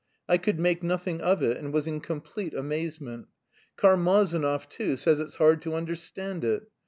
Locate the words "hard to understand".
5.35-6.43